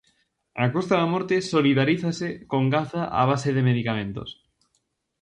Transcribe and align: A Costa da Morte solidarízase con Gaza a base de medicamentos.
A 0.63 0.65
Costa 0.75 0.95
da 0.99 1.11
Morte 1.13 1.35
solidarízase 1.53 2.27
con 2.51 2.63
Gaza 2.75 3.01
a 3.21 3.23
base 3.31 3.49
de 3.53 3.65
medicamentos. 3.69 4.29